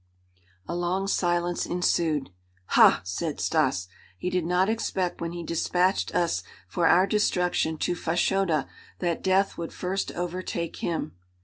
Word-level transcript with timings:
A 0.67 0.75
long 0.75 1.05
silence 1.07 1.63
ensued. 1.67 2.31
"Ha!" 2.69 3.01
said 3.03 3.39
Stas. 3.39 3.87
"He 4.17 4.31
did 4.31 4.47
not 4.47 4.67
expect 4.67 5.21
when 5.21 5.31
he 5.31 5.43
despatched 5.43 6.15
us 6.15 6.41
for 6.67 6.87
our 6.87 7.05
destruction 7.05 7.77
to 7.77 7.93
Fashoda 7.93 8.67
that 8.97 9.21
death 9.21 9.59
would 9.59 9.71
first 9.71 10.11
overtake 10.13 10.77
him." 10.77 11.11